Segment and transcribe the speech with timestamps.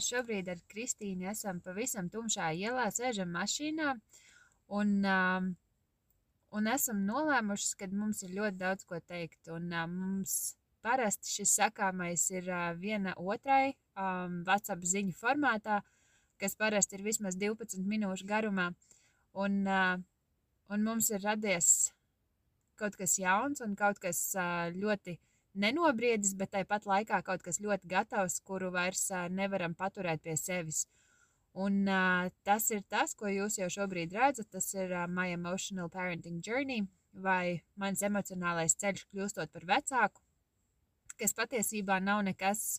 [0.00, 3.92] Šobrīd ar Kristīnu esam pavisam tumšā ielā, sēžam mašīnā
[4.78, 4.92] un,
[6.56, 9.50] un esam nolēmušas, ka mums ir ļoti daudz ko teikt.
[9.52, 12.48] Un mums parasti šis sakāmais ir
[12.80, 15.80] viena otrai um, WhatsApp ziņu formātā,
[16.40, 18.70] kas parasti ir vismaz 12 minūšu garumā.
[19.36, 21.90] Un, un mums ir radies
[22.80, 24.30] kaut kas jauns un kaut kas
[24.72, 25.18] ļoti
[25.54, 30.86] nenobriedis, bet tāpat laikā kaut kas ļoti gatavs, kuru vairs nevaram paturēt pie sevis.
[31.52, 34.46] Un uh, tas ir tas, ko jūs jau šobrīd redzat.
[34.54, 40.22] Tas ir uh, My Emotional Parenting Journey vai mans emocionālais ceļš kļūstot par vecāku,
[41.18, 42.78] kas patiesībā nav nekas,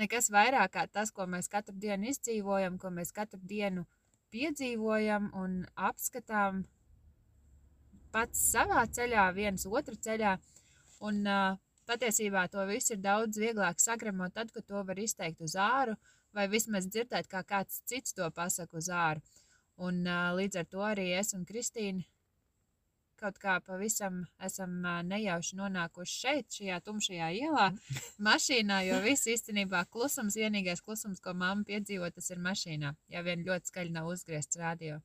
[0.00, 3.86] nekas vairāk kā tas, ko mēs katru dienu izdzīvojam, ko mēs katru dienu
[4.34, 6.64] piedzīvojam un apskatām
[8.10, 10.34] pats savā ceļā, viens otru ceļā.
[11.06, 11.54] Un, uh,
[11.90, 15.96] Patiesībā to visu ir daudz vieglāk sagremot tad, kad to var izteikt uz āru,
[16.36, 19.24] vai vismaz dzirdēt, kā kāds cits to pasaka uz āru.
[19.82, 22.06] Un uh, līdz ar to arī es un Kristīna
[23.20, 27.66] kaut kā pavisam esam nejauši nonākuši šeit, šajā tumšajā ielā,
[28.28, 33.44] mašīnā, jo viss īstenībā klusums, vienīgais klusums, ko mamma piedzīvo, tas ir mašīnā, ja vien
[33.46, 35.00] ļoti skaļi nav uzgriezts radio.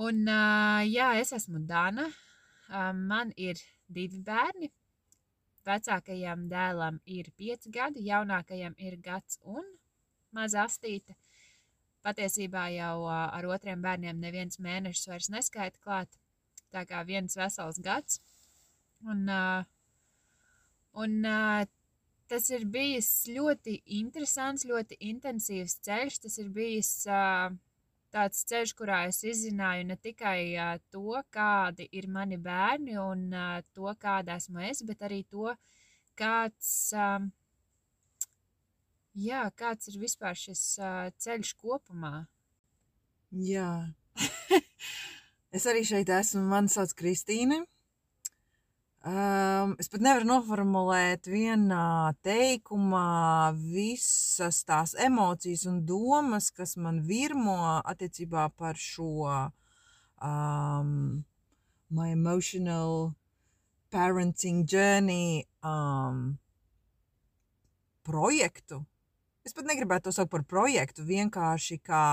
[0.00, 4.70] Un, uh, jā, es esmu Dana, uh, man ir divi bērni,
[5.68, 9.66] Vecākajam dēlam ir 5 gadi, jaunākajam ir gads un
[10.32, 11.16] maza astīte.
[12.00, 16.16] Patiesībā jau ar otriem bērniem neviens mēnešus vairs neskaita klāt,
[16.72, 18.22] tā kā viens vesels gads.
[19.04, 19.28] Un,
[21.04, 21.18] un
[22.30, 26.18] tas ir bijis ļoti interesants, ļoti intensīvs ceļš.
[26.24, 27.52] Tas ir bijis uh,
[28.14, 33.60] tāds ceļš, kurā es izzināju ne tikai uh, to, kādi ir mani bērni un uh,
[33.76, 35.54] to, kāda esmu es, bet arī to,
[36.18, 37.22] kāds, uh,
[39.14, 42.24] jā, kāds ir vispār šis uh, ceļš kopumā.
[43.30, 43.72] Jā.
[45.56, 46.42] es arī šeit esmu.
[46.50, 47.62] Mani sauc Kristīne.
[49.00, 57.54] Um, es pat nevaru noformulēt vienā teikumā visas tās emocijas un domas, kas man virmo
[57.80, 59.24] attiecībā par šo
[60.20, 60.90] um,
[61.88, 63.14] my emotional
[63.88, 66.36] parenting journey um,
[68.04, 68.82] projektu.
[69.48, 72.04] Es pat negribētu to saukt par projektu, vienkārši kā,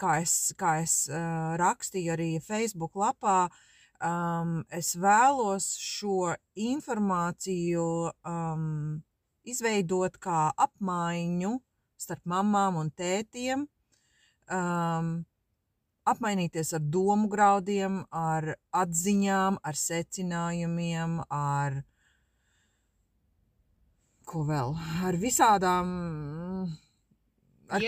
[0.00, 3.68] kā es, kā es uh, rakstīju arī Facebook lapā, uh,
[4.02, 9.02] um, es vēlos šo informāciju um,
[9.46, 11.56] izveidot kā apmaiņu
[12.02, 13.66] starp mamām un tētiem,
[14.50, 15.12] um,
[16.08, 21.82] apmainīties ar domu graudiem, ar atziņām, ar secinājumiem, ar
[24.26, 24.74] ko vēl,
[25.06, 25.92] ar visādām.
[27.72, 27.80] Ar,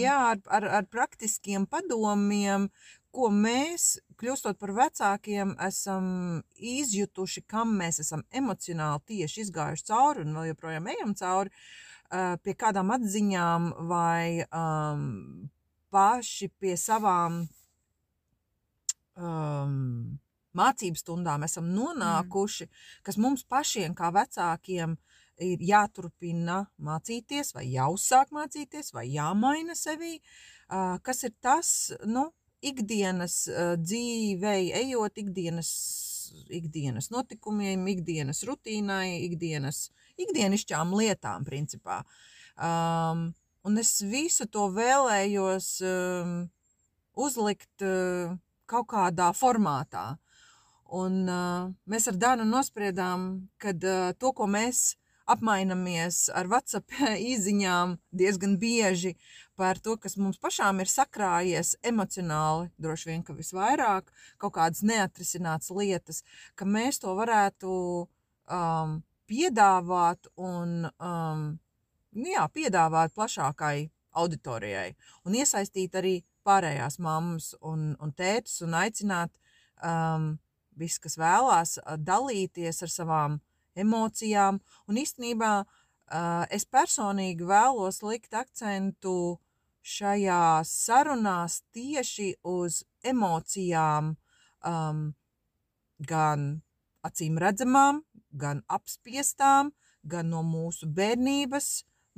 [0.00, 2.70] jā, ar, ar, ar praktiskiem padomiem,
[3.14, 6.04] ko mēs, kļūstot par vecākiem, esam
[6.56, 11.52] izjutuši, kam mēs esam emocionāli tieši izgājuši cauri un vēl joprojām ejam cauri,
[12.44, 15.50] pie kādām atziņām vai um,
[15.94, 17.42] paši pie savām
[19.18, 20.18] um,
[20.56, 22.88] mācību stundām esam nonākuši, mm.
[23.06, 24.96] kas mums pašiem kā vecākiem
[25.40, 31.70] ir jāturpina mācīties, vai jāuzsāk mācīties, vai jāmaina sevi, uh, kas ir tas,
[32.04, 32.28] nu,
[32.64, 35.70] ikdienas uh, dzīvei, ejot ikdienas,
[36.52, 39.88] ikdienas notikumiem, ikdienas rutīnai, ikdienas,
[40.20, 42.02] ikdienišķām lietām, principā.
[42.60, 43.30] Um,
[43.64, 46.34] un es visu to vēlējos um,
[47.16, 48.36] uzlikt uh,
[48.70, 50.14] kaut kādā formātā.
[50.90, 54.99] Un uh, mēs ar Dānu nospriedām, ka uh, to, ko mēs
[55.32, 56.96] apmainamies ar WhatsApp
[57.32, 59.14] īsiņām diezgan bieži
[59.60, 64.10] par to, kas mums pašām ir sakrājies emocionāli, droši vien, ka visvairāk
[64.40, 66.22] kaut kādas neatrisinātas lietas,
[66.56, 69.00] ka mēs to varētu um,
[69.30, 71.44] piedāvāt un um,
[72.16, 73.90] nu jā, piedāvāt plašākai
[74.20, 74.94] auditorijai
[75.24, 76.14] un iesaistīt arī
[76.46, 79.36] pārējās mammas un, un tētus un aicināt
[79.84, 80.32] um,
[80.80, 83.38] visus, kas vēlās dalīties ar savām
[83.74, 84.60] emocijām.
[84.88, 89.38] Un īstenībā uh, es personīgi vēlos likt akcentu
[89.82, 94.14] šajās sarunās tieši uz emocijām,
[94.66, 95.04] um,
[95.98, 96.62] gan
[97.06, 98.02] acīm redzamām,
[98.32, 99.72] gan apspiestām,
[100.04, 101.70] gan no mūsu bērnības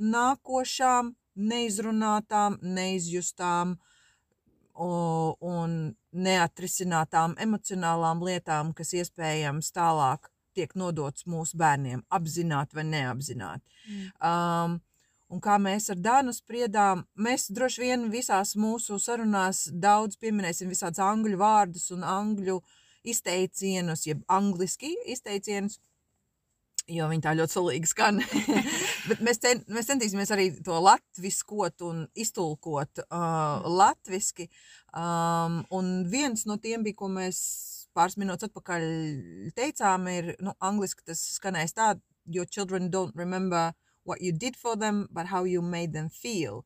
[0.03, 3.77] nākošām, neizrunātām, neizjustām
[4.73, 4.89] o,
[5.39, 13.63] un neatrisinātām emocionālām lietām, kas iespējams tālāk tiek nodots mūsu bērniem, apzināti vai neapzināti.
[13.87, 14.09] Mm.
[14.29, 14.77] Um,
[15.33, 21.03] un kā mēs ar Dānu spriedām, mēs droši vien visās mūsu sarunās daudz pieminēsim visādus
[21.03, 22.59] angļu vārdus un angļu
[23.03, 25.79] izteicienus, jeb angliski izteicienus,
[26.91, 28.21] jo viņi tā ļoti solīgi skan.
[29.09, 34.47] Bet mēs, cen, mēs centīsimies arī to latviskot un iztulkot uh, latviski.
[34.93, 37.41] Um, un viens no tiem bija, ko mēs
[37.95, 38.83] pāris minūtes atpakaļ
[39.57, 41.93] teicām, ir, nu, angliski tas skanēs tā,
[42.25, 43.73] your children don't remember
[44.03, 46.65] what you did for them, but how you made them feel.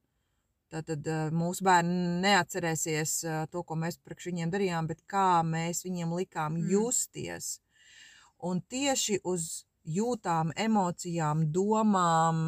[0.68, 5.86] Tātad uh, mūsu bērni neatcerēsies uh, to, ko mēs priekš viņiem darījām, bet kā mēs
[5.86, 6.70] viņiem likām Mm.
[6.74, 7.62] justies.
[8.44, 12.42] Un tieši uz jūtām, emocijām, domām,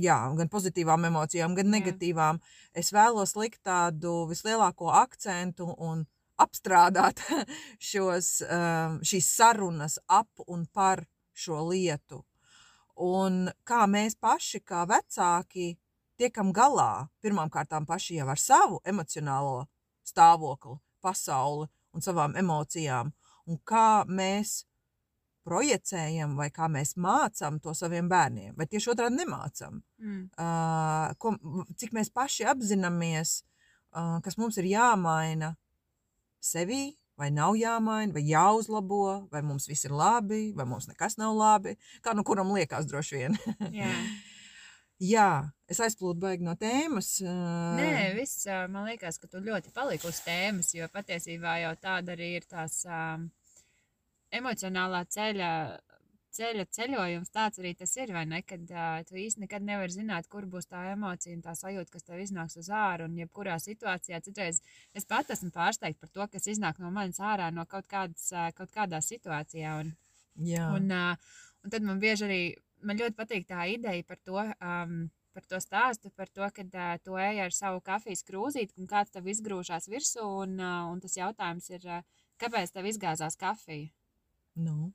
[0.00, 1.76] jā, gan pozitīvām emocijām, gan Jā.
[1.78, 2.40] negatīvām,
[2.74, 6.04] es vēlos likt tādu vislielāko akcentu un
[6.40, 7.22] apstrādāt
[7.90, 11.04] šos, um, šīs sarunas ap un par
[11.34, 12.24] šo lietu.
[12.94, 15.74] Un kā mēs paši, kā vecāki,
[16.18, 19.66] tiekam galā pirmkārt paši jau ar savu emocionālo
[20.06, 23.10] stāvokli, pasauli un savām emocijām,
[23.46, 24.64] un kā mēs
[25.44, 29.80] projicējam vai kā mēs mācām to saviem bērniem, vai tieši otrādi nemācām.
[30.00, 30.22] Mm.
[30.40, 31.34] Uh, ko,
[31.80, 33.42] cik mēs paši apzināmies,
[33.94, 35.54] uh, kas mums ir jāmaina
[36.44, 41.36] sevī, vai nav jāmaina, vai jāuzlabo, vai mums viss ir labi, vai mums nekas nav
[41.38, 41.76] labi.
[42.02, 43.38] Kā nu kuram liekas, droši vien.
[43.82, 43.92] Jā.
[45.02, 45.30] Jā,
[45.68, 47.16] es aizplūdu baigi no tēmas.
[47.20, 52.14] Uh, Nē, viss, man liekas, ka tu ļoti paliki uz tēmas, jo patiesībā jau tāda
[52.14, 53.26] arī ir tās um,
[54.38, 55.50] emocionālā ceļa,
[56.34, 57.32] ceļa ceļojums.
[57.34, 58.42] Tāds arī tas ir, vai ne?
[58.46, 62.06] Kad uh, tu īsti nekad nevari zināt, kur būs tā emocija un tā sajūta, kas
[62.06, 63.08] tev iznāks uz ārā.
[63.08, 64.62] Un jebkurā situācijā, citreiz
[64.94, 68.74] es pat esmu pārsteigta par to, kas iznāk no manis ārā no kaut, kādas, kaut
[68.74, 69.78] kādā situācijā.
[69.82, 69.94] Un,
[70.42, 72.40] Jā, Un, uh, un tad man bieži arī
[72.84, 74.96] man ļoti patīk tā ideja par to, um,
[75.34, 79.14] par to stāstu, par to, ka uh, tu ej ar savu kafijas krūzīti un kāds
[79.14, 80.26] tev izgrūžās virsū.
[80.44, 83.92] Un, uh, un tas jautājums ir, uh, kāpēc tev izgāzās kafija?
[84.56, 84.92] Nu,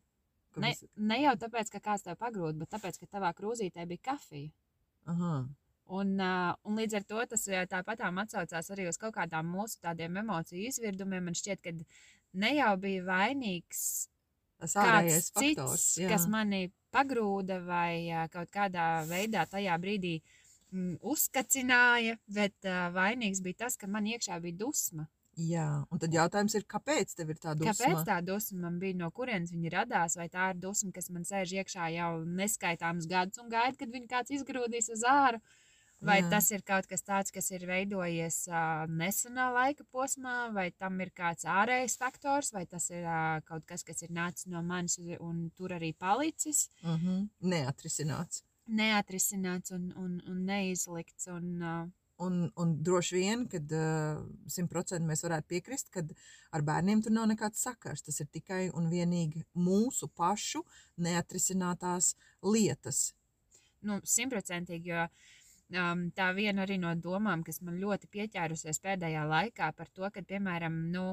[0.60, 4.50] Ne, ne jau tāpēc, ka kāds tev pagrūda, bet tāpēc, ka tavā krūzītē bija kafija.
[5.08, 5.34] Aha,
[5.90, 10.20] Un, uh, un līdz ar to tas tāpatām atsaucās arī uz kaut kādām mūsu tādiem
[10.22, 11.24] emociju izvirdumiem.
[11.26, 11.74] Man šķiet, ka
[12.44, 13.82] ne jau bija vainīgs
[14.62, 15.86] tas ārējais cits, faktors.
[15.98, 16.12] jā.
[16.12, 23.66] kas mani pagrūda vai kaut kādā veidā tajā brīdī mm, uzkacināja, bet uh, vainīgs bija
[23.66, 25.10] tas, ka man iekšā bija dusma.
[25.40, 27.72] Jā, un tad jautājums ir, kāpēc tev ir tā dusma?
[27.72, 31.24] Kāpēc tā dusma man bija, no kurienes viņa radās, vai tā ir dusma, kas man
[31.24, 35.40] sēž iekšā jau neskaitāms gadus un gaida, kad viņa kāds izgrūdīs uz āru?
[36.02, 36.30] Vai Jā.
[36.32, 41.10] tas ir kaut kas tāds, kas ir veidojies uh, nesenā laika posmā, vai tam ir
[41.12, 45.18] kāds ārējs faktors, vai tas ir uh, kaut kas, kas ir nācis no manis un-
[45.20, 47.28] un tur arī palicis, Uh -huh.
[47.42, 48.44] Neatrisināts.
[48.68, 51.28] neatrisināts un, un, un neizlikts.
[51.28, 51.88] Un, uh,
[52.20, 53.72] Un, un droši vien, kad
[54.52, 56.04] simtprocentīgi uh, mēs varētu piekrist, ka
[56.52, 58.02] ar bērniem tur nav nekāds sakars.
[58.04, 60.66] Tas ir tikai un vienīgi mūsu pašu
[60.98, 62.14] neatrisinātās
[62.44, 63.14] lietas.
[63.88, 65.06] nu, simtprocentīgi, jo
[65.80, 70.20] um, tā viena arī no domām, kas man ļoti pieķērusies pēdējā laikā par to, ka,
[70.28, 71.06] piemēram, nu,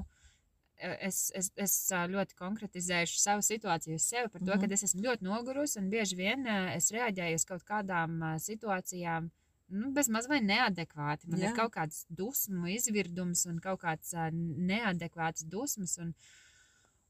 [0.83, 4.61] es, es, es ā, ļoti konkretizēšu savu situāciju uz sevi par to, Mhm.
[4.67, 9.31] ka es esmu ļoti nogurusi un bieži vien es reaģēju uz kaut kādām situācijām.
[9.69, 11.27] Nu, bez maz vai neadekvāti.
[11.29, 11.51] Man Jā.
[11.51, 15.99] Ir kaut kāds dusmu izvirdums un kaut kāds uh, neadekvāts dusmas.
[15.99, 16.15] Un,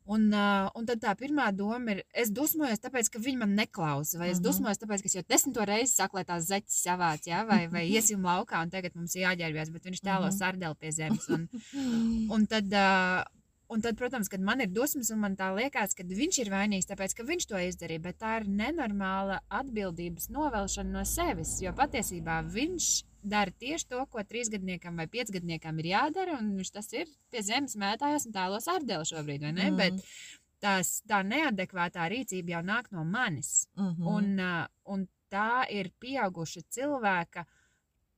[0.08, 4.20] Un, uh, un tad tā pirmā doma ir, es dusmojos, tāpēc, ka viņi man neklausa,
[4.20, 4.44] vai es Mhm.
[4.44, 7.40] dusmojos, tāpēc, ka es jau desmito reizi saku, lai tās zeķes savāc, ja?
[7.44, 10.36] vai, vai iesim laukā, un tagad mums jāģērbjas, bet viņš tēlo Mhm.
[10.38, 11.26] sardeli pie zemes.
[11.28, 11.48] Un,
[12.36, 13.24] un, tad, uh,
[13.68, 16.88] un tad, protams, kad man ir dusmas, un man tā liekas, ka viņš ir vainīgs,
[16.90, 22.40] tāpēc, ka viņš to izdarīja, bet tā ir nenormāla atbildības novelšana no sevis, jo patiesībā
[22.52, 22.90] viņš
[23.26, 27.74] dara tieši to, ko trīsgadniekam vai piecgadniekam ir jādara, un viņš tas ir pie zemes
[27.80, 29.70] mētājās un tēlo sardeli šobrīd, vai ne?
[29.70, 29.80] Mhm.
[29.80, 33.66] Bet tās, tā neadekvātā rīcība jau nāk no manis.
[33.76, 34.06] Mhm.
[34.14, 37.46] Un, uh, un tā ir pieauguša cilvēka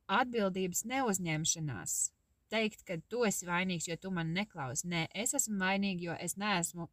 [0.08, 1.96] atbildības neuzņemšanās.
[2.48, 4.86] Teikt, ka tu esi vainīgs, jo tu man neklausi.
[4.88, 6.88] Nē, es esmu vainīga, jo es neesmu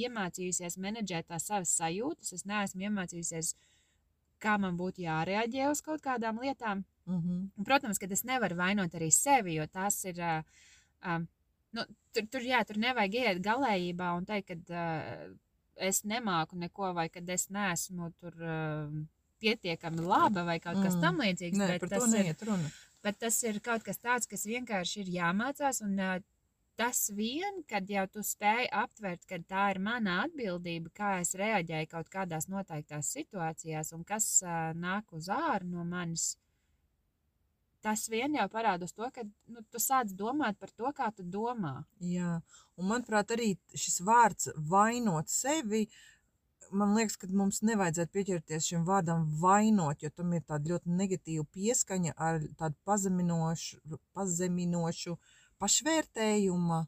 [0.00, 2.32] iemācījusies menedžēt tās savas sajūtas.
[2.36, 3.54] Es neesmu iemācījusies,
[4.40, 6.84] kā man būtu jārēģē uz kaut kādām lietām.
[7.10, 7.36] Mhm.
[7.58, 10.20] Un, protams, ka es nevaru vainot arī sevi, jo tas ir.
[10.20, 10.42] Uh,
[11.04, 11.26] um,
[11.76, 11.84] nu,
[12.14, 15.32] tur, tur, jā, tur nevajag iet galējībā un teikt, ka uh,
[15.76, 19.00] es nemāku neko, vai ka es neesmu tur uh,
[19.40, 21.00] pietiekami laba vai kaut kas Mm.
[21.00, 21.56] tam līdzīgs.
[21.58, 22.70] Nē, par to ir- neiet runa.
[23.04, 25.80] Bet tas ir kaut kas tāds, kas vienkārši ir jāmācās.
[25.86, 26.18] Un, uh,
[26.80, 31.90] tas vien, kad jau tu spēj aptvert, ka tā ir mana atbildība, kā es reaģēju
[31.90, 36.34] kaut kādās noteiktās situācijās un kas uh, nāk uz āru no manis,
[37.84, 41.80] tas vien jau parāda to, ka nu, tu sāc domāt par to, kā tu domā.
[42.04, 42.38] Jā,
[42.80, 45.86] un manuprāt, arī šis vārds vainot sevi.
[46.70, 51.44] Man liekas, ka mums nevajadzētu pieķerties šim vārdam vainot, jo tam ir tāda ļoti negatīva
[51.54, 53.80] pieskaņa ar tādu pazeminošu,
[54.14, 55.16] pazeminošu
[55.60, 56.84] pašvērtējuma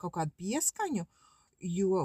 [0.00, 1.06] kaut kādu pieskaņu,
[1.78, 2.04] jo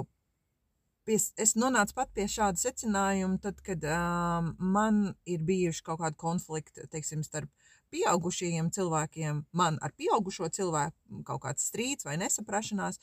[1.08, 6.18] pies, es nonācu pat pie šāda secinājuma, tad, kad um, man ir bijuši kaut kādi
[6.20, 7.50] konflikti, teiksim, starp
[7.90, 13.00] pieaugušajiem cilvēkiem, man ar pieaugušo cilvēku kaut kāds strīds vai nesaprašanās.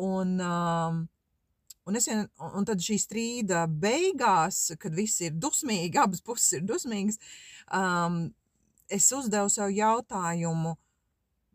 [0.00, 1.02] Un, um,
[1.88, 7.18] Un, es, un tad šī strīda beigās, kad viss ir dusmīgi, abas puses ir dusmīgas,
[7.74, 8.28] um,
[8.92, 10.76] es uzdevu sev jautājumu,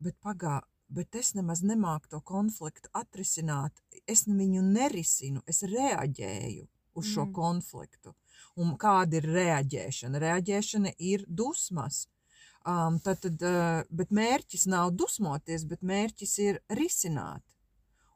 [0.04, 0.60] bet pagā,
[0.92, 3.80] bet es nemaz nemāku to konfliktu atrisināt.
[4.08, 6.68] Es viņu nerisinu, es reaģēju
[6.98, 7.34] uz šo mm.
[7.34, 8.14] konfliktu.
[8.58, 10.20] Un kāda ir reaģēšana?
[10.24, 12.08] Reaģēšana ir dusmas.
[12.68, 17.46] Um, tad, tad, uh, bet mērķis nav dusmoties, bet mērķis ir risināt.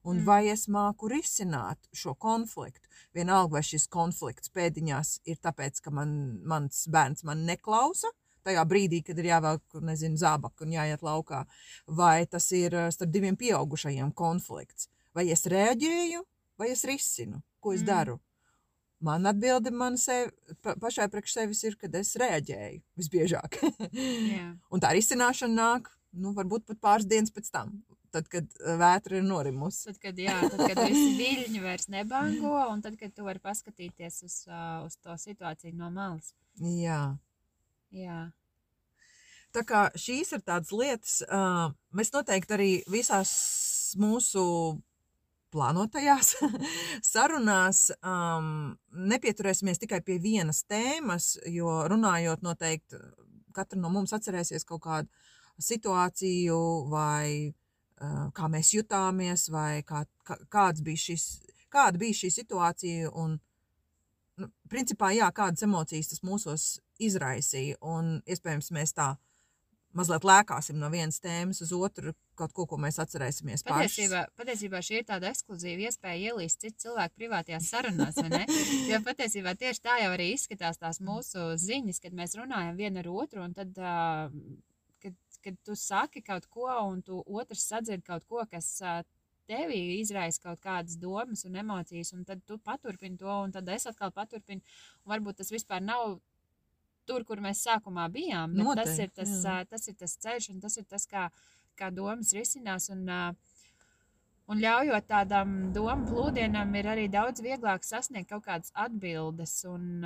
[0.04, 0.26] Un mm.
[0.26, 2.90] vai es māku risināt šo konfliktu?
[3.14, 6.16] Vienalga, vai šis konflikts pēdiņās ir tāpēc, ka man,
[6.48, 8.10] mans bērns man neklausa,
[8.46, 11.44] tajā brīdī, kad ir jāvelk, nezinu, zābaka un jāiet laukā,
[11.86, 14.90] vai tas ir starp diviem pieaugušajiem konflikts.
[15.14, 16.24] Vai es reaģēju,
[16.58, 17.90] vai es risinu, ko es mm.
[17.92, 18.18] daru?
[19.02, 20.30] Man atbilde man sev,
[20.62, 23.58] pa, pašai priekš sevis ir, kad es reaģēju visbiežāk.
[23.92, 24.54] yeah.
[24.74, 27.80] Un tā risināšana nāk, nu, varbūt pat pāris dienas pēc tam.
[28.12, 29.88] Tad, kad eh, vētra ir norimusi.
[29.88, 34.22] Tad, kad, jā, tad, kad visi viļņi vairs nebango, un tad, kad tu vari paskatīties
[34.28, 36.34] uz, uh, uz to situāciju no malas.
[36.60, 37.02] Jā.
[37.96, 38.22] Jā.
[39.52, 43.32] Tā kā šīs ir tādas lietas, uh, mēs noteikti arī visās
[44.00, 44.44] mūsu
[45.52, 46.36] plānotajās
[47.14, 48.78] sarunās um,
[49.12, 53.00] nepieturēsimies tikai pie vienas tēmas, jo runājot noteikti
[53.56, 55.12] katra no mums atcerēsies kaut kādu
[55.62, 56.60] situāciju
[56.92, 57.52] vai
[58.38, 61.26] kā mēs jutāmies vai kā, kā, kāds bija šis,
[61.72, 63.38] kāda bija šī situācija un,
[64.42, 66.70] nu, principā, jā, kādas emocijas tas mūsos
[67.02, 69.14] izraisīja un iespējams mēs tā
[69.98, 73.66] mazliet lēkāsim no vienas tēmas uz otru, kaut ko, ko mēs atcerēsimies.
[73.68, 78.42] Patiesībā, patiesībā šī ir tāda ekskluzīva iespēja ielīst citu cilvēku privātajās sarunās, vai ne?
[78.92, 83.12] jo patiesībā tieši tā jau arī izskatās tās mūsu ziņas, kad mēs runājam viena ar
[83.12, 84.32] otru, un tad, kad,
[85.44, 88.74] kad tu saki kaut ko, un tu otrs sadzird kaut ko, kas
[89.50, 93.88] tevī izraisa kaut kādas domas un emocijas, un tad tu paturpini to, un tad es
[93.90, 94.62] atkal paturpinu,
[95.10, 96.20] varbūt tas vispār nav
[97.10, 98.56] tur, kur mēs sākumā bijām.
[98.58, 99.58] Noteikti, tas, ir tas, jā.
[99.70, 101.28] tas ir tas ceļš, un tas ir tas, kā,
[101.80, 102.90] kā domas risinās.
[102.94, 103.06] Un,
[104.52, 109.58] un ļaujot tādam domu plūdienam, ir arī daudz vieglāk sasniegt kaut kādas atbildes.
[109.70, 110.04] Un,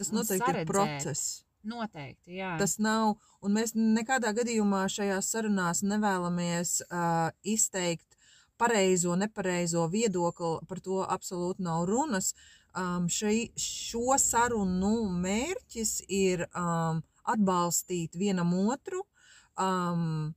[0.00, 1.40] tas noteikti ir process.
[1.68, 2.54] Noteikti, jā.
[2.60, 8.16] Tas nav, un mēs nekādā gadījumā šajās sarunās nevēlamies uh, izteikt
[8.60, 12.32] pareizo, nepareizo viedokli, par to absolūti nav runas.
[12.76, 19.02] Um, šai, šo sarunu mērķis ir um, atbalstīt vienam otru,
[19.58, 20.30] um,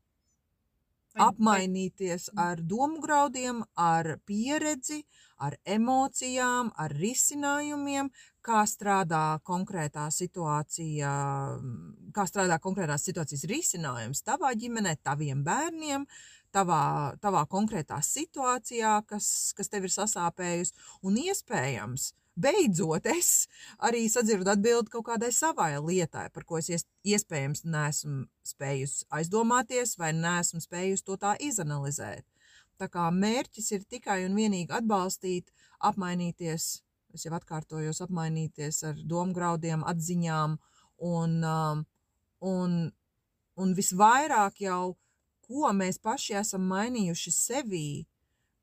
[1.14, 5.04] apmainīties ar domu graudiem, ar pieredzi,
[5.38, 8.10] ar emocijām, ar risinājumiem,
[8.44, 11.12] kā strādā konkrētā situācija,
[12.16, 16.06] kā strādā konkrētās situācijas risinājums tavā ģimenē, taviem bērniem,
[16.54, 16.82] tavā,
[17.24, 20.76] tavā konkrētā situācijā, kas, kas tev ir sasāpējusi,
[21.08, 23.48] un iespējams, beidzot es
[23.78, 30.14] arī sadzirdu atbildi kaut kādai savai lietai, par ko es iespējams neesmu spējusi aizdomāties vai
[30.18, 32.26] neesmu spējusi to tā izanalizēt.
[32.82, 36.82] Tā kā mērķis ir tikai un vienīgi atbalstīt, apmainīties,
[37.14, 40.58] es jau atkārtojos, apmainīties ar domgraudiem, atziņām
[41.10, 41.84] un, um,
[42.50, 42.76] un,
[43.60, 44.96] un visvairāk jau,
[45.44, 47.88] ko mēs paši esam mainījuši sevī,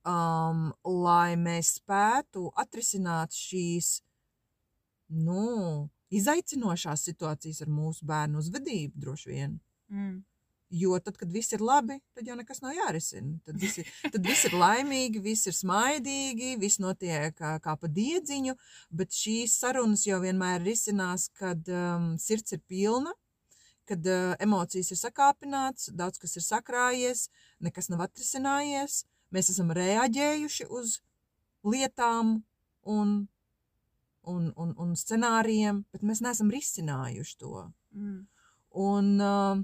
[0.08, 3.98] um, lai mēs spētu atrisināt šīs
[5.10, 9.56] nu, izaicinošās situācijas ar mūsu bērnu uzvedību, droši vien.
[9.90, 10.20] Mm.
[10.70, 13.40] Jo tad, kad viss ir labi, tad jau nekas nav jārisina.
[13.46, 17.90] Tad viss ir, tad viss ir laimīgi, viss ir smaidīgi, viss notiek kā, kā pa
[17.90, 18.54] diedziņu,
[18.94, 23.16] bet šīs sarunas jau vienmēr risinās, kad um, sirds ir pilna,
[23.90, 27.26] kad uh, emocijas ir sakāpināts, daudz kas ir sakrājies,
[27.66, 29.02] nekas nav atrisinājies,
[29.34, 30.96] Mēs esam reaģējuši uz
[31.66, 32.40] lietām
[32.82, 33.10] un,
[34.26, 37.68] un, un, un scenārijiem, bet mēs neesam risinājuši to.
[37.94, 38.16] Mm.
[38.86, 39.62] Un, uh,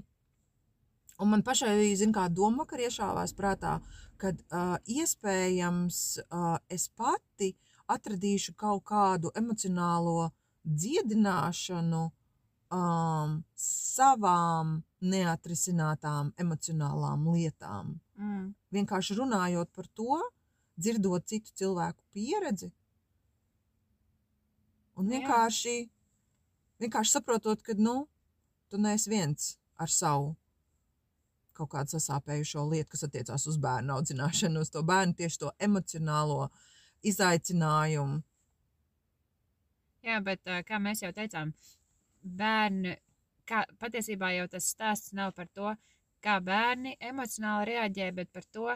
[1.17, 3.77] un man pašai, zin, kā doma vakar iešāvās prātā,
[4.21, 7.53] kad uh, iespējams uh, es pati
[7.91, 10.31] atradīšu kaut kādu emocionālo
[10.67, 17.95] dziedināšanu um, savām neatrisinātām emocionālām lietām.
[18.17, 18.49] Mm.
[18.73, 20.19] Vienkārši runājot par to,
[20.77, 22.71] dzirdot citu cilvēku pieredzi,
[24.97, 25.17] un Jā.
[25.17, 25.77] vienkārši,
[26.81, 28.03] vienkārši saprotot, ka nu,
[28.69, 30.35] tu neesi viens ar savu
[31.57, 36.47] kaut kādu sasāpējušo lietu, kas attiecās uz bērnu audzināšanu, uz to bērnu tieši to emocionālo
[37.07, 38.21] izaicinājumu.
[40.07, 41.51] Jā, bet kā mēs jau teicām,
[42.23, 42.95] bērni,
[43.49, 45.73] kā, patiesībā jau tas stāsts nav par to,
[46.23, 48.69] kā bērni emocionāli reaģē, bet par to,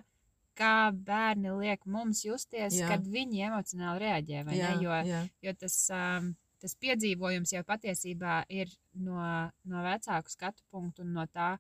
[0.57, 2.85] kā bērni liek mums justies, Jā.
[2.85, 2.91] Jā.
[2.93, 4.43] kad viņi emocionāli reaģē.
[4.47, 4.71] vai Ne?
[4.83, 5.21] Jo, jā.
[5.47, 9.21] jo tas, um, tas piedzīvojums jau patiesībā ir no,
[9.63, 11.55] no vecāku skatu punktu un no tā,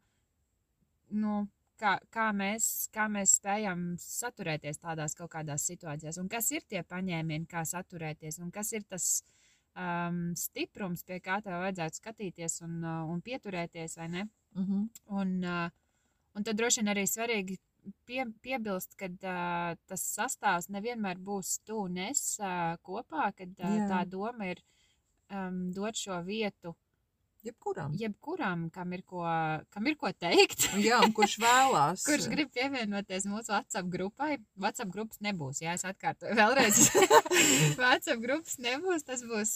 [1.11, 1.47] nu,
[1.81, 6.19] kā, kā, mēs, kā mēs spējam saturēties tādās kaut kādās situācijās.
[6.21, 9.07] Un kas ir tie paņēmieni, kā saturēties, un kas ir tas
[9.75, 14.27] um, stiprums, pie kā tev vajadzētu skatīties un, uh, un pieturēties, vai ne?
[14.55, 14.87] Uh -huh.
[15.21, 15.69] Un, uh,
[16.35, 17.57] un tad droši vien arī svarīgi
[18.05, 23.77] pie, piebilst, ka uh, tas sastāvs nevienmēr būs tu un es uh, kopā, kad uh,
[23.77, 23.87] Jā.
[23.89, 24.61] tā doma ir
[25.29, 26.75] um, dot šo vietu
[27.41, 27.93] Jebkuram.
[27.97, 29.23] jebkuram, kam ir ko,
[29.73, 30.67] kam ir ko teikt.
[30.77, 32.03] Jā, un kurš vēlās?
[32.09, 34.35] Kurš grib pievienoties mūsu WhatsApp grupai?
[34.61, 36.83] WhatsApp grupas nebūs, jā, es atkārtoju vēlreiz.
[37.81, 39.55] WhatsApp grupas nebūs, tas būs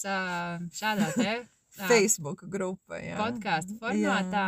[0.79, 1.35] šādā te
[1.75, 2.97] Facebook grupa.
[3.03, 3.19] Jā.
[3.19, 4.47] podkāstu formātā.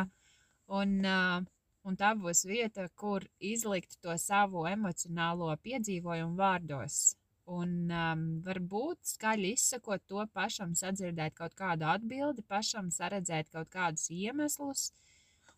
[0.73, 1.45] Un, uh,
[1.87, 7.15] un tā būs vieta, kur izlikt to savu emocionālo piedzīvojumu vārdos.
[7.47, 14.09] Un um, varbūt skaļi izsakot to pašam, sadzirdēt kaut kādu atbildi, pašam saredzēt kaut kādus
[14.11, 14.89] iemeslus.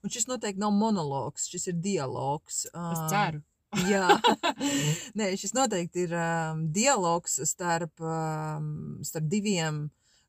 [0.05, 2.66] Un šis noteikti nav monologs, šis ir dialogs.
[2.70, 3.42] Es ceru.
[3.92, 4.07] Jā,
[5.18, 9.83] Nē, šis noteikti ir um, dialogs starp, um, starp diviem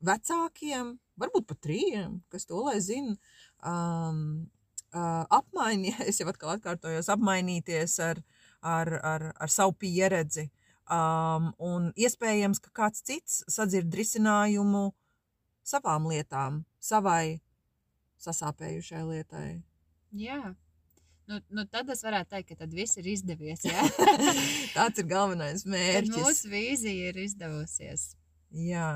[0.04, 3.16] vecākiem, varbūt pat trījiem, kas to lai zina.
[3.64, 4.50] Um,
[4.92, 8.22] uh, apmaiņa, es jau atkal atkārtojos, apmainīties ar,
[8.60, 10.50] ar, ar, ar savu pieredzi.
[10.90, 14.88] Um, un iespējams, ka kāds cits sadzird risinājumu
[15.62, 17.38] savām lietām, savai
[18.18, 19.50] sasāpējušai lietai.
[20.18, 20.54] Jā.
[21.30, 23.62] Nu, nu tad es varētu teikt, ka tad viss ir izdevies.
[24.76, 26.16] Tāds ir galvenais tad mērķis.
[26.16, 28.08] mūsu vīzija ir izdevusies.
[28.50, 28.90] Jā.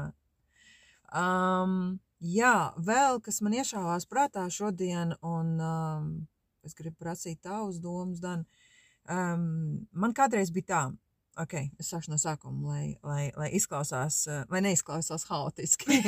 [1.14, 6.10] Um, jā, vēl kas man iešāvās prātā šodien, un um,
[6.66, 8.42] es gribu prasīt tavus domas, Dan.
[9.04, 10.82] Um, man kādreiz bija tā,
[11.40, 15.98] ok, es sākšu no sākuma, lai, lai, lai izklausās, uh, lai neizklausās haotiski.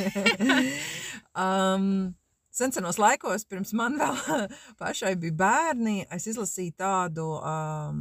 [1.45, 2.15] um,
[2.57, 4.47] Senos laikos, pirms man vēl
[4.79, 7.99] pašai bija bērni, es izlasīju tādu, um,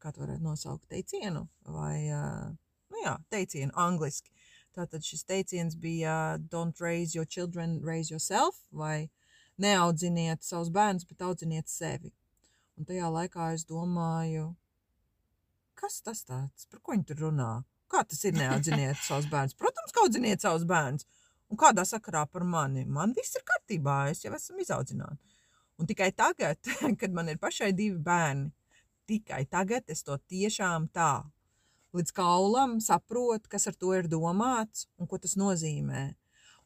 [0.00, 2.46] kā to varētu nosaukt, teicienu, vai, uh,
[2.88, 4.32] nu jā, teicienu angliski.
[4.78, 9.10] Tātad šis teiciens bija Don't raise your children, raise yourself, vai
[9.60, 12.14] neaudziniet savus bērnus, bet audziniet sevi.
[12.78, 14.52] Un tajā laikā es domāju,
[15.78, 17.52] kas tas tāds, par ko viņi tur runā?
[17.88, 19.56] Kā tas ir neaudziniet savus bērnus?
[19.56, 21.06] Protams, ka audziniet savus bērnus.
[21.48, 22.84] Un kādā sakarā par mani?
[22.84, 25.16] Man viss ir kārtībā, es jau esmu izaudzināta.
[25.78, 26.58] Un tikai tagad,
[27.00, 28.50] kad man ir pašai divi bērni,
[29.08, 31.22] tikai tagad es to tiešām tā
[31.96, 36.10] līdz kaulam saprotu, kas ar to ir domāts un ko tas nozīmē.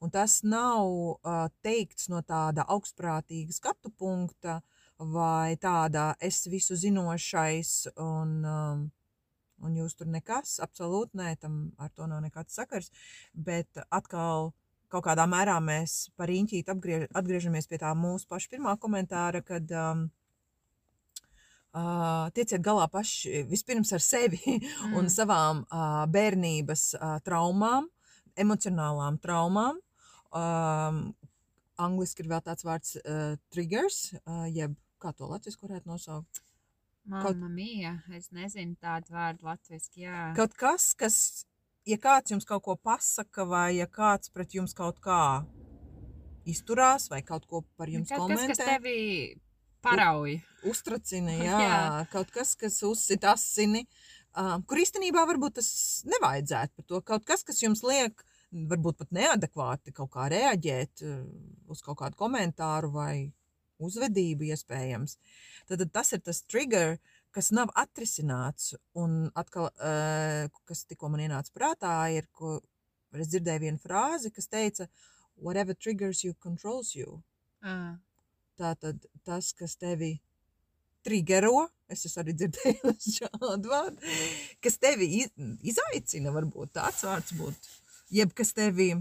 [0.03, 4.59] Un tas nav uh, teikts no tāda augstprātīga skatu punkta
[4.99, 8.83] vai tāda es visu zinošais un, um,
[9.63, 12.91] un jūs tur nekas, absolūti nē, tam ar to nav nekāds sakars,
[13.33, 14.53] bet atkal
[14.93, 19.71] kaut kādā mērā mēs par īņķīti atgriež, atgriežamies pie tā mūsu paša pirmā komentāra, kad
[19.73, 20.05] um,
[21.73, 24.95] uh, tieciet galā paši vispirms ar sevi mm.
[24.99, 27.89] un savām uh, bērnības uh, traumām,
[28.37, 29.81] emocionālām traumām.
[30.33, 31.03] Um,
[31.81, 36.45] angliski ir vēl tāds vārds uh, triggers, uh, jeb kā to latviešu varētu nosaukt.
[37.05, 40.29] Mamma mija, es nezinu tādu vārdu latviski, jā.
[40.37, 41.17] Kaut kas, kas,
[41.89, 45.43] ja kāds jums kaut ko pasaka, vai ja kāds pret jums kaut kā
[46.49, 48.97] izturās, vai kaut ko par jums Kaut kas, komentē, kas tevi
[49.83, 50.37] parauj.
[50.71, 52.07] uztracina, jā, Jā.
[52.13, 53.85] kaut kas, kas uzsit asini,
[54.39, 55.71] uh, kur īstenībā varbūt tas
[56.07, 57.03] nevajadzētu par to.
[57.13, 61.03] Kaut kas, kas jums liek, varbūt pat neadekvāti kaut kā reaģēt
[61.73, 63.15] uz kaut kādu komentāru vai
[63.89, 65.17] uzvedību iespējams.
[65.69, 66.97] Tad, tad tas ir tas trigger,
[67.33, 68.75] kas nav atrisināts.
[68.99, 72.59] Un atkal, uh, kas tikko man ienāca prātā, ir, ko
[73.13, 74.89] es dzirdēju vienu frāzi, kas teica,
[75.37, 77.23] whatever triggers you controls you.
[77.63, 77.97] Ah,
[78.59, 80.17] Tātad tas, kas tevi
[81.03, 84.13] trigero, es esmu arī dzirdējusi šādu vārdu,
[84.63, 85.33] kas tevi iz,
[85.73, 87.73] izaicina, varbūt tāds vārds būtu,
[88.15, 88.93] jeb kas tevi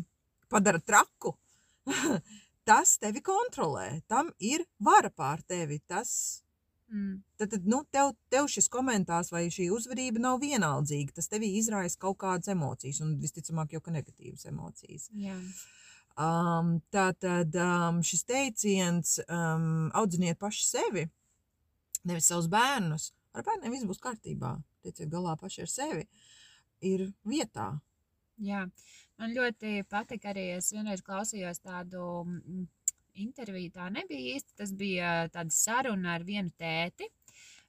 [0.51, 1.35] padara traku,
[2.67, 6.41] tas tevi kontrolē, tam ir vara pār tevi, tas
[6.91, 7.23] Mm.
[7.37, 11.15] Tad, tad nu, tev, tev šis komentārs vai šī uzvedība nav vienaldzīga.
[11.15, 15.07] Tas tevī izraisa kaut kādas emocijas, un visticamāk, jau ka negatīvas emocijas.
[15.15, 15.37] Jā.
[16.19, 21.05] Um, tā tad um, šis teiciens, um, audziniet paši sevi,
[22.03, 23.13] nevis savus bērnus.
[23.31, 24.57] Ar bērniem viss būs kārtībā.
[24.83, 26.03] Tieciet galā paši ar sevi,
[26.83, 27.71] ir vietā.
[28.41, 28.65] Jā,
[29.21, 30.49] man ļoti patika arī.
[30.57, 32.67] Es vienreiz klausījos tādu mm,
[33.21, 33.73] interviju.
[33.77, 34.57] Tā nebija īsti.
[34.59, 37.09] Tas bija tāda saruna ar vienu tēti.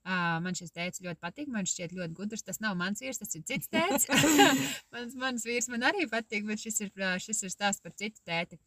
[0.02, 1.50] Uh, man šis tēvs ļoti patīk.
[1.52, 2.42] Man šķiet ļoti gudrs.
[2.42, 4.08] Tas nav mans vīrs, tas ir cits tēvs.
[4.94, 6.90] mans, mans vīrs man arī patīk, bet šis ir,
[7.22, 8.58] šis ir stāsts par citu tēti.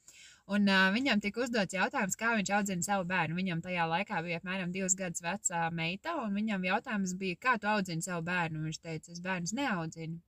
[0.55, 3.35] Un uh, viņam tika uzdots jautājums, kā viņš audzina savu bērnu.
[3.35, 7.67] Viņam tajā laikā bija apmēram divas gadus veca meita, un viņam jautājums bija, kā tu
[7.67, 8.63] audzini savu bērnu.
[8.69, 10.21] Viņš teica, es bērnus neaudzinu.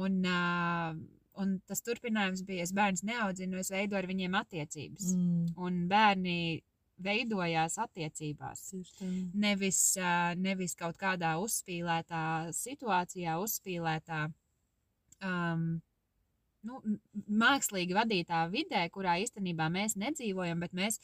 [0.00, 0.96] Un, uh,
[1.40, 5.12] un tas turpinājums bija, es bērnus neaudzinu, es veidoju ar viņiem attiecības.
[5.16, 5.46] Mm.
[5.56, 6.38] Un bērni
[7.02, 8.66] veidojās attiecībās.
[9.42, 9.80] Nevis,
[10.38, 12.24] nevis kaut kādā uzspīlētā
[12.56, 14.26] situācijā, uzspīlētā,
[15.26, 15.66] um,
[16.68, 16.78] nu,
[17.42, 20.98] mākslīgi vadītā vidē, kurā īstenībā mēs nedzīvojam, bet mēs,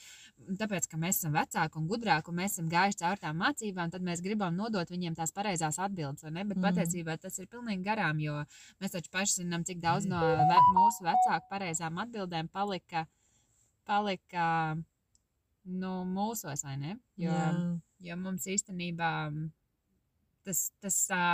[0.60, 4.04] tāpēc, ka mēs esam vecāki un gudrāki, un mēs esam gājuši caur tām mācībām, tad
[4.06, 6.26] mēs gribam nodot viņiem tās pareizās atbildes?
[6.28, 6.64] Bet mm.
[6.64, 8.42] patiesībā tas ir pilnīgi garām, jo
[8.82, 13.06] mēs taču paši zinām, cik daudz no ve mūsu vecāku pareizām atbildēm palika,
[13.88, 14.48] palika
[15.68, 16.96] nu, mūsos, vai ne?
[17.20, 17.52] Jo, Jā.
[18.08, 19.12] jo mums īstenībā
[20.46, 21.24] tas, tas, ā,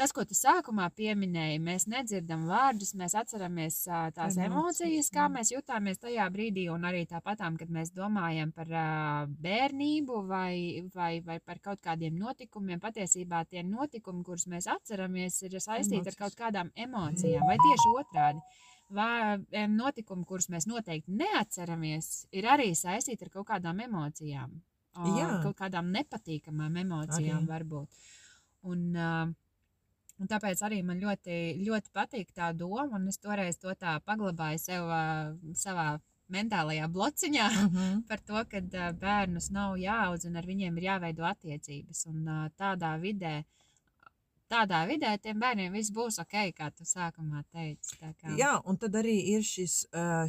[0.00, 3.82] tas, ko tu sākumā pieminēji, mēs nedzirdam vārdus, mēs atceramies
[4.16, 5.32] tās Emocijas, emocijas, kā jā.
[5.34, 8.70] mēs jutāmies tajā brīdī, un arī tāpatām, kad mēs domājam par
[9.44, 10.54] bērnību vai,
[10.94, 12.80] vai, vai par kaut kādiem notikumiem.
[12.80, 16.20] Patiesībā tie notikumi, kurus mēs atceramies, ir saistīti ar Emocijas.
[16.22, 18.44] kaut kādām emocijām, vai tieši otrādi.
[19.70, 24.56] Notikumi, kurus mēs noteikti neatceramies, ir arī saistīti ar kaut kādām emocijām.
[24.98, 25.12] O.
[25.44, 27.50] Kaut kādām nepatīkamām emocijām, Arī.
[27.52, 28.00] varbūt.
[28.66, 29.49] Un, uh,
[30.20, 34.60] un tāpēc arī man ļoti, ļoti patīk tā doma, un es toreiz to tā paglabāju
[34.60, 35.94] sev uh, savā
[36.30, 38.02] mentālajā blociņā Mhm.
[38.08, 42.04] par to, ka uh, bērnus nav jāaudzina, ar viņiem ir jāveido attiecības.
[42.12, 43.40] Un uh, tādā vidē,
[44.50, 47.96] tādā vidē tiem bērniem viss būs ok, kā tu sākumā teici.
[47.98, 49.84] Kā, Jā, un tad arī ir šis,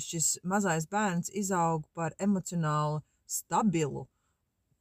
[0.06, 4.08] šis mazais bērns izaug par emocionāli stabilu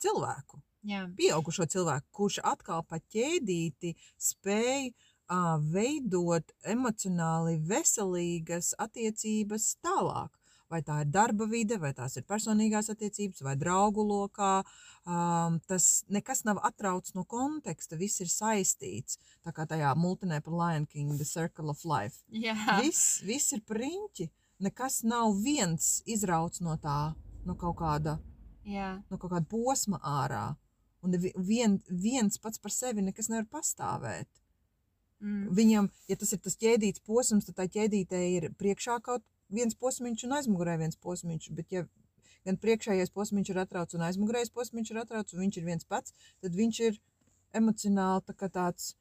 [0.01, 0.61] cilvēku.
[0.87, 10.37] Jā, pieaugušo cilvēku, kurš atkal pa ķēdīti spēj uh, veidot emocionāli veselīgas attiecības tālāk.
[10.71, 14.61] Vai tā ir darba vide, vai tās ir personīgās attiecības, vai draugu lokā.
[15.03, 19.19] Um, tas nekas nav atrauts no konteksta, viss ir saistīts.
[19.43, 22.23] Tā kā tajā multinē par Lion King, The Circle of Life.
[22.31, 24.31] jā, Viss, viss ir priņķi.
[24.63, 27.17] Nekas nav viens izrauts no tā,
[27.49, 28.21] no kaut kāda
[28.63, 30.55] jā, no kaut kāda posma ārā.
[31.07, 34.29] Un vien, viens pats par sevi nekas nevar pastāvēt.
[35.21, 39.75] mm, Viņam, ja tas ir tas ķēdīts posms, tad tā ķēdītē ir priekšā kaut viens
[39.75, 41.51] posmiņš un aizmugurē viens posmiņš.
[41.57, 41.85] Bet, ja
[42.47, 46.17] gan priekšējais posmiņš ir atrauts un aizmugurējais posmiņš ir atrauts, un viņš ir viens pats,
[46.43, 47.01] tad viņš ir
[47.57, 48.93] emocionāli tā tāds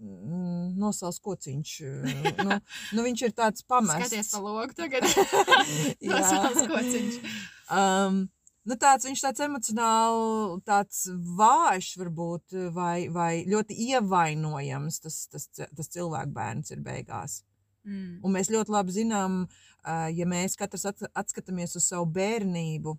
[0.00, 1.74] mm, nosals kociņš.
[2.44, 2.60] nu,
[2.96, 4.08] nu, viņš ir tāds pamests.
[4.08, 5.06] skaties pa logu tagad.
[6.00, 6.16] Jā.
[6.16, 7.20] Nosauc kociņš.
[7.66, 8.24] Um,
[8.66, 11.04] nu tāds, viņš tāds emocionāli tāds
[11.38, 17.40] vājš varbūt, vai, vai ļoti ievainojams tas, tas, tas cilvēku bērns ir beigās.
[17.86, 18.20] Mm.
[18.26, 22.96] Un mēs ļoti labi zinām, uh, ja mēs katrs at- atskatāmies uz savu bērnību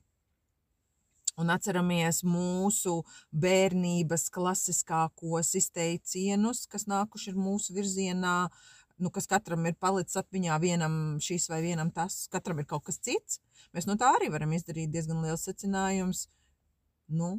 [1.38, 3.02] un atceramies mūsu
[3.36, 8.38] bērnības klasiskākos izteicienus, kas nākuši ir mūsu virzienā,
[8.98, 13.00] nu, kas katram ir palicis atmiņā, vienam šis vai vienam tas, katram ir kaut kas
[13.04, 13.42] cits.
[13.76, 16.28] Mēs no tā arī varam izdarīt diezgan liels secinājums.
[17.08, 17.38] Nu,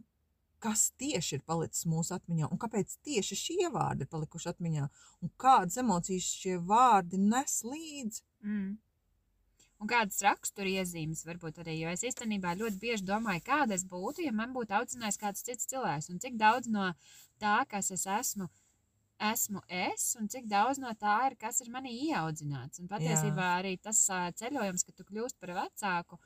[0.62, 4.90] kas tieši ir palicis mūsu atmiņā un kāpēc tieši šie vārdi ir palikuši atmiņā
[5.22, 8.22] un kādas emocijas šie vārdi nes līdzi.
[8.46, 8.76] Mm.
[9.78, 14.32] Un kādas raksturiezīmes varbūt arī, jo es īstenībā ļoti bieži domāju, kāda es būtu, ja
[14.34, 16.88] man būtu audzinājis kāds cits cilvēks, un cik daudz no
[17.38, 18.48] tā, kas es esmu,
[19.18, 22.78] esmu es, un cik daudz no tā ir, kas ir manī ieaudzināts.
[22.80, 24.04] Un patiesībā arī tas
[24.38, 26.18] ceļojums, kad tu kļūst par vecāku,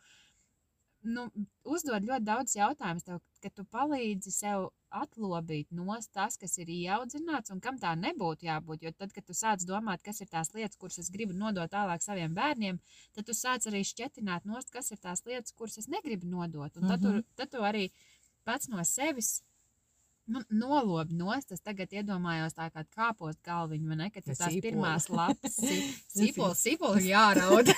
[1.03, 1.27] nu,
[1.65, 7.51] uzdod ļoti daudz jautājumus tev, ka tu palīdzi sev atlobīt no tas, kas ir ieaudzināts
[7.51, 8.83] un kam tā nebūtu jābūt.
[8.83, 12.05] Jo tad, kad tu sāc domāt, kas ir tās lietas, kuras es gribu nodot tālāk
[12.05, 12.79] saviem bērniem,
[13.17, 16.77] tad tu sāc arī šķetināt nost, kas ir tās lietas, kuras es negribu nodot.
[16.77, 17.25] Un tad, tu, Mhm.
[17.37, 17.91] tad tu arī
[18.45, 19.43] pats no sevis
[20.31, 21.53] nu, nolob nost.
[21.55, 24.09] Es tagad iedomājos tā kā kāpost galviņu, vai ne?
[24.15, 27.73] Kad tur tās pirmās lapas sīpols, sīpoli jāraud.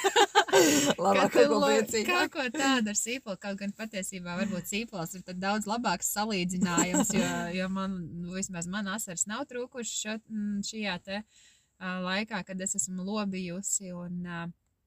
[1.00, 2.10] Labāk kaut ko priecīgāk.
[2.10, 7.32] Kaut ko tādu ar sīpolu, kaut gan patiesībā varbūt sīpols ir daudz labāks salīdzinājums, jo,
[7.58, 12.60] jo man, nu, vismaz man asars nav trūkuši šo, mm, šajā te ā, laikā, kad
[12.64, 13.90] es esmu lobijusi.
[13.96, 14.44] Un, ā,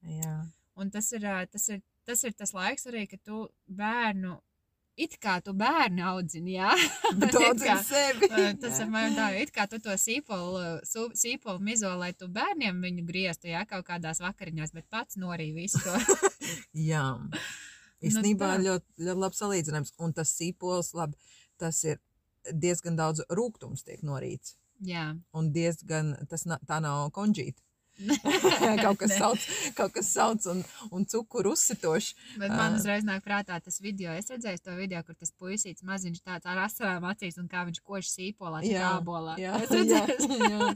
[0.08, 0.36] Jā.
[0.80, 4.38] un tas, ir, ā, tas, ir, tas ir tas laiks arī, kad tu bērnu,
[4.98, 6.72] it kā tu bērnu audzini, jā?
[7.18, 8.28] Bet tu audzini kā- sevi.
[8.62, 10.80] Tas ir man tā, it kā tu to sīpolu,
[11.18, 15.80] sīpolu mizo, lai tu bērniem viņu grieztu, jā, kaut kādās vakariņās, bet pats norīja visu
[15.84, 15.96] to.
[16.90, 17.04] Jā.
[18.04, 18.60] Īstenībā tā.
[18.62, 19.94] ļoti, ļoti labi salīdzinājums.
[20.04, 21.18] Un tas sīpols, labi,
[21.58, 21.98] tas ir
[22.54, 24.54] diezgan daudz rūkums tiek norīts.
[24.86, 25.08] jā.
[25.34, 27.62] Un diezgan, tas tā nav konģīta.
[28.84, 29.44] kaut kas sauc,
[29.78, 30.62] kaut kas sauc un,
[30.94, 32.14] un cukuru uzsitoši.
[32.38, 34.12] Bet man uzreiz nāk prātā tas video.
[34.14, 37.80] Es redzēju to video, kur tas puisīts maziņš tāds ar asarām acīs un kā viņš
[37.86, 39.34] koši sīpolā, Jā, kābolā.
[39.40, 40.70] jā, Es redzēju, jā, jā.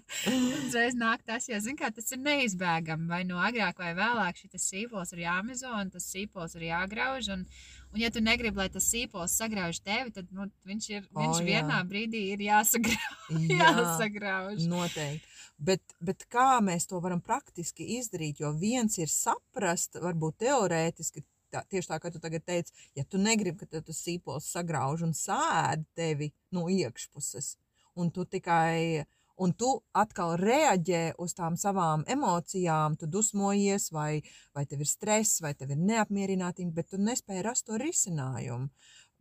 [0.66, 3.08] uzreiz nāk tas, jo, zin kā, tas ir neizbēgami.
[3.10, 7.30] Vai no agrāk vai vēlāk šis sīpols ir jāmezo un tas sīpols ir jāgrauž.
[7.36, 7.46] Un,
[7.92, 11.46] un ja tu negribi, lai tas sīpols sagrauž tevi, tad nu, viņš, ir, viņš jā.
[11.50, 13.46] vienā brīdī ir jāsagrauž.
[13.48, 14.66] Jā, jāsagrauž.
[14.70, 15.28] noteikti.
[15.62, 18.40] Bet, bet kā mēs to varam praktiski izdarīt?
[18.42, 21.22] Jo viens ir saprast, varbūt teorētiski,
[21.54, 25.14] tā, tieši tā kā tu tagad teici, ja tu negribi, ka tas sīpols sagrauž un
[25.14, 27.56] sēd tevi no iekšpuses,
[27.94, 29.08] un tu tikai.
[29.42, 34.20] Un tu atkal reaģē uz tām savām emocijām, tu dusmojies, vai,
[34.54, 38.68] vai tev ir stress, vai tev ir neapmierinātība, bet tu nespēji rast to risinājumu.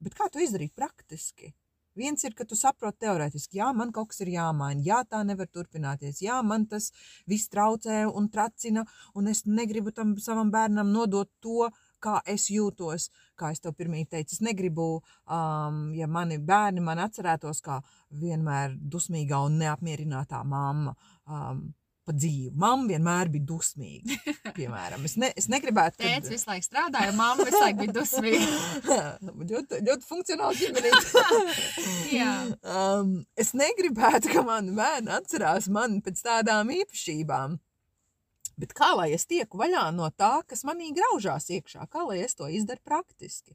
[0.03, 1.53] Bet kā to izdarīt praktiski?
[1.95, 5.49] Viens ir, ka tu saproti teorētiski, jā, man kaut kas ir jāmaina, jā, tā nevar
[5.51, 6.91] turpināties, jā, man tas
[7.27, 11.67] viss traucē un tracina, un es negribu tam savam bērnam nodot to,
[12.01, 13.09] kā es jūtos.
[13.37, 14.87] Kā es tev pirmie teicu, es negribu,
[15.25, 17.79] um, ja mani bērni man atcerētos kā
[18.21, 20.95] vienmēr dusmīgā un neapmierinātā mamma.
[21.27, 22.49] Um, Pa dzīvi.
[22.57, 24.15] Mamma vienmēr bija dusmīga.
[24.55, 25.99] Piemēram, es, ne, es negribētu.
[25.99, 29.01] kad- Tēvs visu laiku strādāja, mamma visu laiku bija dusmīga.
[29.51, 31.25] ļoti, ļoti funkcionāli ģimenīte.
[32.17, 32.31] Jā.
[32.65, 37.59] um, es negribētu, ka man bērni atcerās mani pēc tādām īpašībām.
[38.61, 41.85] Bet kā lai es tieku vaļā no tā, kas manī graužās iekšā?
[41.89, 43.53] Kā lai es to izdaru praktiski?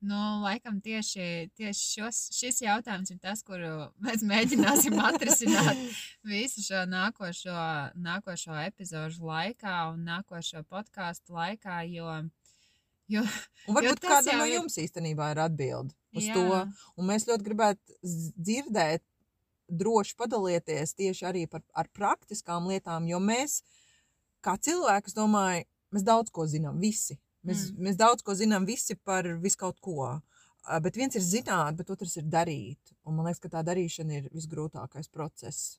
[0.00, 5.80] Nu, laikam tieši, tieši šos, šis jautājums ir tas, kuru mēs mēģināsim atrisināt
[6.32, 7.58] visu šo nākošo,
[7.98, 12.14] nākošo epizodu laikā un nākošo podkāstu laikā, jo,
[13.10, 13.26] jo
[13.66, 16.38] Un varbūt tas kāda jau no jums īstenībā ir atbilde uz Jā.
[16.38, 16.62] to.
[16.94, 17.98] Un mēs ļoti gribētu
[18.38, 19.02] dzirdēt,
[19.68, 23.60] droši padalieties tieši arī par ar praktiskām lietām, jo mēs,
[24.46, 27.18] kā cilvēki, es domāju, mēs daudz ko zinām, visi.
[27.48, 27.84] Mēs, Mm.
[27.88, 30.20] mēs daudz ko zinām visi par visu kaut ko.
[30.84, 32.92] Bet viens ir zināt, bet otrs ir darīt.
[33.06, 35.78] Un man liekas, ka tā darīšana ir visgrūtākais process.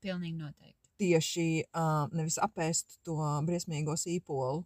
[0.00, 0.88] pilnīgi noteikti.
[0.98, 4.64] Tieši uh, nevis apēst to briesmīgo sīpolu.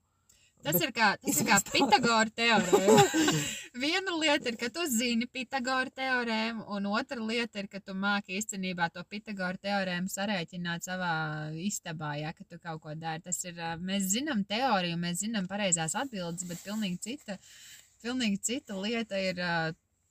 [0.63, 1.59] Tas bet ir kā, tas ir kā.
[1.73, 3.05] Pitagora teorēma.
[3.83, 8.39] Viena lieta ir, ka tu zini Pitagora teorēmu, un otra lieta ir, ka tu māki
[8.39, 11.15] īstenībā to Pitagora teorēmu sarēķināt savā
[11.67, 13.25] istabā, ja ka tu kaut ko dari.
[13.27, 17.39] Tas ir, mēs zinām teoriju, mēs zinām pareizās atbildes, bet pilnīgi cita,
[18.05, 19.43] pilnīgi cita lieta ir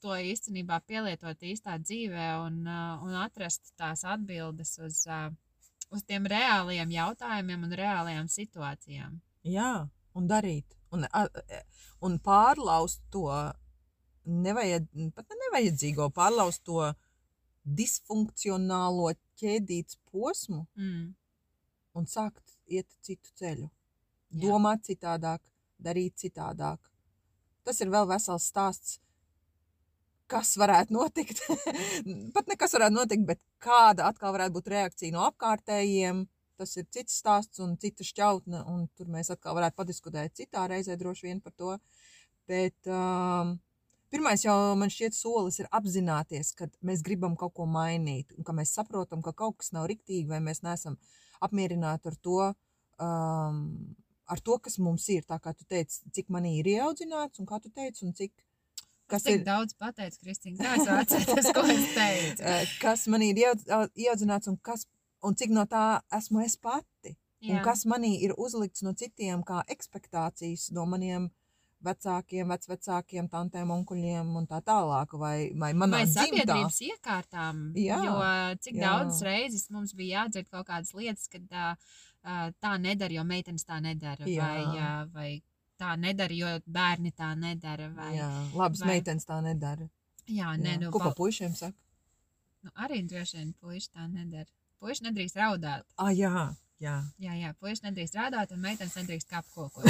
[0.02, 5.04] to īstenībā pielietot īstā dzīvē un, un atrast tās atbildes uz,
[5.94, 9.20] uz tiem reāliem jautājumiem un reālajām situācijām.
[9.46, 9.86] Jā,
[10.18, 10.76] un darīt.
[10.92, 11.60] Un, e,
[12.04, 13.26] un pārlaust to
[14.24, 16.92] nevajad, pat ne nevajadzīgo, pārlaust to
[17.62, 21.14] disfunkcionālo ķēdītas posmu Mm.
[21.94, 23.70] un sākt iet citu ceļu.
[24.32, 24.40] Jā.
[24.48, 25.40] Domāt citādāk,
[25.78, 26.78] darīt citādāk.
[27.64, 28.98] Tas ir vēl vesels stāsts,
[30.26, 31.42] kas varētu notikt.
[32.34, 36.26] pat nekas varētu notikt, bet kāda atkal varētu būt reakcija no apkārtējiem.
[36.62, 40.94] Tas ir cits stāsts un cita šķautne, un tur mēs atkal varētu padiskutēt citā reizē
[41.00, 41.72] droši vien par to.
[42.46, 43.56] Bet um,
[44.14, 48.54] pirmais jau man šķiet solis ir apzināties, ka mēs gribam kaut ko mainīt, un ka
[48.54, 51.00] mēs saprotam, ka kaut kas nav riktīgi, vai mēs neesam
[51.42, 52.38] apmierināti ar to,
[53.02, 53.58] um,
[54.30, 55.26] ar to, kas mums ir.
[55.26, 58.36] Tā kā tu teici, cik manī ir ieaudzināts, un kā tu teici, un cik.
[59.10, 60.76] Kas ir daudz pateicis, Kristīna?
[61.02, 62.44] Atceros, ko es teicu.
[62.54, 63.66] eh, kas manī ir ieaudz-
[63.98, 64.86] ieaudzināts, un, kas,
[65.22, 67.16] un cik no tā esmu es pati.
[67.42, 67.62] Un Jā.
[67.64, 71.30] kas manī ir uzlikts no citiem, kā expectācijas no maniem
[71.82, 75.16] vecākiem, vecvecākiem, tantiem, onkuļiem un tā tālāk.
[75.18, 76.28] Vai, vai manā Vai dzimtā.
[76.28, 77.62] sabiedrības iekārtām?
[77.74, 78.12] Jā, Jo
[78.62, 78.84] cik jā.
[78.86, 83.80] daudz reizes mums bija jādzird kaut kādas lietas, kad uh, tā nedara, jo meitenes tā
[83.82, 84.24] nedara.
[84.30, 84.46] Jā.
[84.46, 85.42] Vai, vai
[85.82, 87.90] tā nedara, jo bērni tā nedara.
[87.96, 89.88] Vai, Jā, labas vai- meitenes tā nedara.
[90.30, 91.74] Jā, nē, nu, Ko pa puišiem saka?
[92.62, 94.46] nu arī droši vien puiši tā nedara.
[94.82, 95.86] Puiši nedrīkst raudāt.
[96.02, 96.50] Ah, jā,
[96.82, 96.96] jā.
[97.22, 99.86] Jā, jā, puiši nedrīkst raudāt, un meitenes nedrīkst kāpt kokos.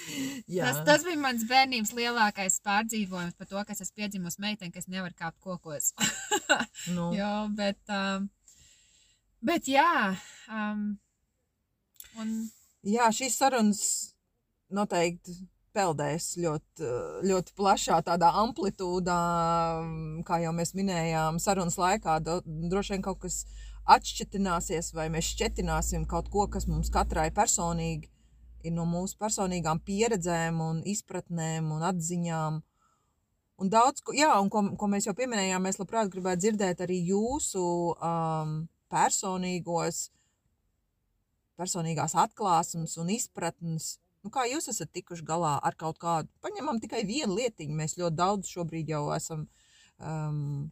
[0.64, 5.14] tas, tas bija mans bērnības lielākais pārdzīvojums par to, kas es piedzimusi meitene, kas nevar
[5.18, 5.92] kāpt kokos.
[6.92, 8.24] Nu, Jā, bet, um,
[9.46, 10.16] bet jā,
[10.50, 10.88] um,
[12.18, 12.32] un
[12.82, 13.80] Jā, šīs sarunas
[14.74, 15.36] noteikti
[15.72, 16.88] peldēs ļoti,
[17.30, 19.18] ļoti plašā tādā amplitūdā,
[20.26, 22.18] kā jau mēs minējām, sarunas laikā.
[22.26, 23.44] Do, droši vien kaut kas
[23.90, 28.10] atšķitināsies, vai mēs šķetināsim kaut ko, kas mums katrai personīgi
[28.62, 32.60] ir no mūsu personīgām pieredzēm, un izpratnēm un atziņām.
[33.62, 36.98] Un daudz, ko, jā, un ko, ko mēs jau pieminējām, mēs labprāt gribētu dzirdēt arī
[37.10, 37.62] jūsu
[37.94, 38.54] um,
[38.90, 40.08] personīgos
[41.58, 43.96] personīgās atklāsmes un izpratnes.
[44.22, 46.30] Nu, kā jūs esat tikuši galā ar kaut kādu?
[46.42, 47.74] Paņemam tikai vienu lietiņu.
[47.78, 49.44] Mēs ļoti daudz šobrīd jau esam
[49.98, 50.70] um,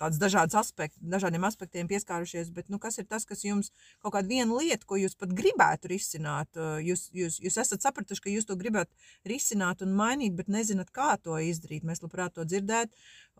[0.00, 4.32] tāds dažāds aspekti, dažādiem aspektiem pieskārušies, bet nu, kas ir tas, kas jums kaut kāda
[4.32, 6.50] viena lieta, ko jūs pat gribētu risināt?
[6.56, 8.90] Uh, Jūs, jūs, jūs esat sapratuši, ka jūs to gribat
[9.28, 11.84] risināt un mainīt, bet nezināt, kā to izdarīt.
[11.86, 12.96] Mēs labprāt to dzirdētu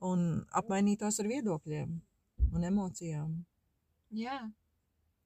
[0.06, 1.98] un apmainītos ar viedokļiem
[2.50, 3.34] un emocijām,
[4.16, 4.40] jā,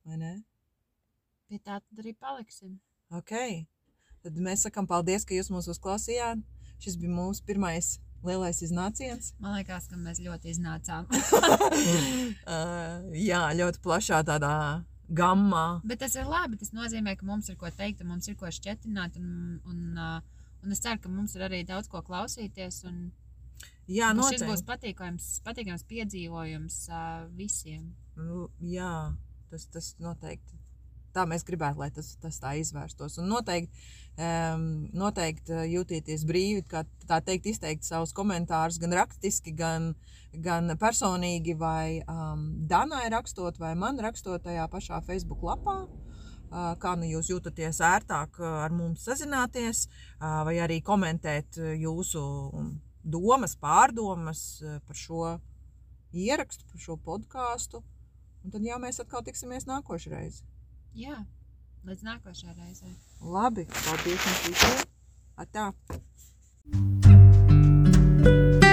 [0.06, 0.34] vai ne?
[1.54, 2.78] pie tā tad arī paliksim.
[3.14, 3.32] Ok.
[4.24, 6.40] Tad mēs sakām paldies, ka jūs mūs uzklausījāt.
[6.82, 9.32] Šis bija mūsu pirmais lielais iznāciens.
[9.42, 11.08] Man liekas, ka mēs ļoti iznācām.
[11.12, 14.54] uh, jā, ļoti plašā tādā
[15.08, 15.66] gammā.
[15.84, 16.58] Bet tas ir labi.
[16.60, 19.20] Tas nozīmē, ka mums ir ko teikt, un mums ir ko šķietināt.
[19.20, 22.82] Un, un, uh, un es ceru, ka mums ir arī daudz ko klausīties.
[22.88, 23.06] Un,
[23.90, 27.90] Jā, un šis būs patīkams, patīkams piedzīvojums uh, visiem.
[28.64, 29.12] Jā,
[29.52, 30.63] tas, tas noteikti.
[31.14, 33.20] Tā mēs gribētu, lai tas, tas tā izvērstos.
[33.22, 33.84] Un noteikti,
[34.18, 34.64] um,
[34.98, 39.92] noteikti eh, jūtīties brīvi, kā tā teikt, izteikt savus komentārus gan rakstiski, gan,
[40.34, 45.84] gan personīgi, vai um, Danai rakstot, vai man rakstot tajā pašā Facebook lapā.
[46.54, 52.22] Uh, kā nu jūs jūtaties ērtāk ar mums sazināties, uh, vai arī komentēt jūsu
[53.02, 54.42] domas, pārdomas
[54.86, 55.22] par šo
[56.14, 57.82] ierakstu, par šo podkāstu.
[58.44, 60.42] Un tad jau mēs atkal tiksimies nākošais.
[60.94, 61.16] Jā,
[61.88, 62.92] līdz nākošajai reizei.
[63.18, 64.84] Labi, paldies jums visiem!
[65.42, 65.72] Atā!
[68.24, 68.63] thank you